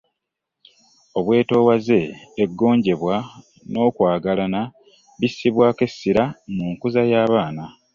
[1.17, 2.01] Obwetoowaze,
[2.43, 3.15] eggonjebwa
[3.71, 4.61] n’ okwagalana
[5.19, 7.63] bissibwako essira mu nkuza y’abaana.